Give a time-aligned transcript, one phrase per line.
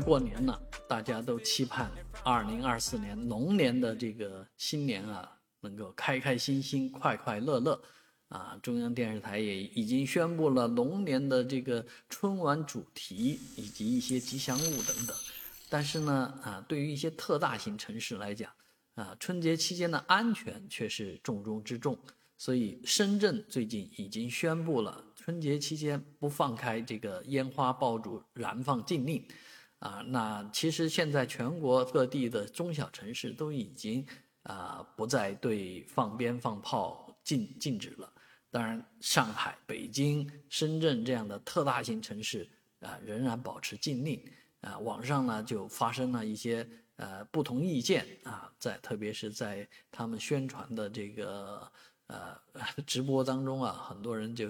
[0.00, 1.90] 过年了，大家都期盼
[2.24, 7.80] 二零二四年龙年的这个新年啊，能够开开心心、快快乐乐。
[8.28, 15.16] 啊，中央电视台也已经宣布了龙年的这个春晚主题以及一些吉祥物等等。
[15.70, 18.52] 但是呢，啊，对于一些特大型城市来讲，
[18.96, 21.98] 啊，春节期间的安全却是重中之重。
[22.36, 29.24] 所以，深圳最近已经宣布了春节期间不放开这个烟花爆竹燃放禁令。
[29.78, 34.04] 啊，那其实现在全国各地的中小城市都已经
[34.42, 38.12] 啊不再对放鞭放炮禁禁止了。
[38.50, 42.48] 当然，上海、北京、深圳这样的特大型城市
[42.80, 44.20] 啊仍然保持禁令。
[44.62, 51.70] 啊，网上呢就发生了一些呃不同意见啊，在特别是在他们宣传的这个
[52.08, 52.36] 呃
[52.84, 54.48] 直播当中啊，很多人就。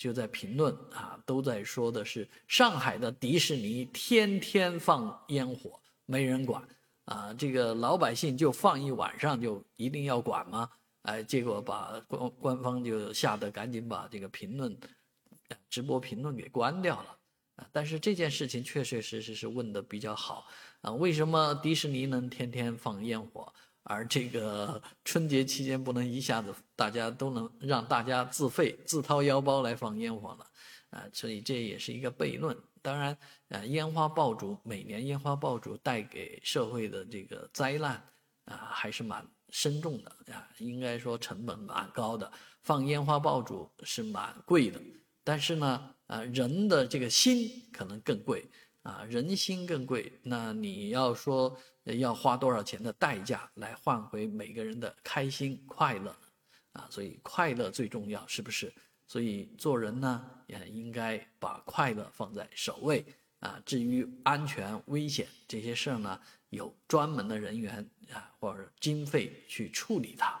[0.00, 6.66] 就在评论啊，都在说的是上海的迪士尼天天放烟火，没人管
[7.04, 7.34] 啊。
[7.34, 10.70] 这个老百姓就放一晚上，就一定要管吗？
[11.02, 14.74] 哎，结果把官官方就吓得赶紧把这个评论，
[15.68, 17.18] 直播评论给关掉了
[17.56, 17.68] 啊。
[17.70, 20.46] 但是这件事情确确实实是问的比较好
[20.80, 23.52] 啊，为什么迪士尼能天天放烟火？
[23.82, 30.46] 而这个春节期间不能一下子大家都能让大家自费自掏腰包来放烟火了，
[30.90, 32.56] 啊，所以这也是一个悖论。
[32.82, 33.16] 当然，
[33.48, 38.02] 呃，烟花爆竹每年烟花爆竹带给社会的这个灾难
[38.46, 42.30] 啊，还是蛮深重的啊，应该说成本蛮高的。
[42.62, 44.80] 放烟花爆竹是蛮贵的，
[45.24, 48.48] 但是呢，啊，人的这个心可能更贵。
[48.82, 56.16] 啊，人心更贵，那你要说要花多少钱的代价来换回每个人的开心快乐
[56.72, 56.86] 啊？
[56.90, 58.72] 所以快乐最重要，是不是？
[59.06, 63.04] 所以做人呢，也应该把快乐放在首位
[63.40, 63.60] 啊。
[63.66, 70.40] 至于安全危险这些事儿呢，有专门的人员啊或者经费去处理它。